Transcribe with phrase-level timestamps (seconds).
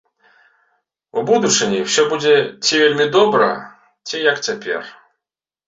[1.21, 2.33] У будучыні ўсё будзе
[2.65, 3.53] ці вельмі добра,
[4.09, 4.93] ці як цяпер.